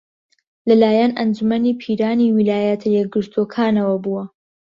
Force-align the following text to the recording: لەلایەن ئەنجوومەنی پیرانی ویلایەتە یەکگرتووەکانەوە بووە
لەلایەن 0.69 1.11
ئەنجوومەنی 1.19 1.77
پیرانی 1.81 2.33
ویلایەتە 2.35 2.87
یەکگرتووەکانەوە 2.97 3.95
بووە 4.03 4.23